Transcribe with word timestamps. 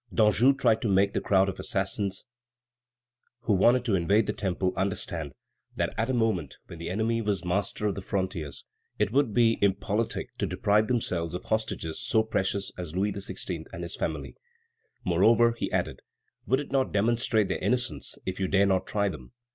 Danjou 0.11 0.53
tried 0.57 0.81
to 0.81 0.87
make 0.89 1.13
the 1.13 1.21
crowd 1.21 1.47
of 1.47 1.59
assassins 1.59 2.25
who 3.41 3.53
wanted 3.53 3.85
to 3.85 3.93
invade 3.93 4.25
the 4.25 4.33
Temple 4.33 4.73
understand 4.75 5.31
that 5.75 5.93
at 5.95 6.09
a 6.09 6.13
moment 6.15 6.57
when 6.65 6.79
the 6.79 6.89
enemy 6.89 7.21
was 7.21 7.45
master 7.45 7.85
of 7.85 7.93
the 7.93 8.01
frontiers, 8.01 8.65
it 8.97 9.11
would 9.11 9.31
be 9.31 9.59
impolitic 9.61 10.35
to 10.39 10.47
deprive 10.47 10.87
themselves 10.87 11.35
of 11.35 11.43
hostages 11.43 11.99
so 12.01 12.23
precious 12.23 12.71
as 12.79 12.95
Louis 12.95 13.11
XVI. 13.11 13.67
and 13.71 13.83
his 13.83 13.95
family. 13.95 14.35
"Moreover," 15.05 15.51
he 15.51 15.71
added, 15.71 15.99
"would 16.47 16.59
it 16.59 16.71
not 16.71 16.91
demonstrate 16.91 17.47
their 17.47 17.59
innocence 17.59 18.17
if 18.25 18.39
you 18.39 18.47
dare 18.47 18.65
not 18.65 18.87
try 18.87 19.07
them? 19.07 19.33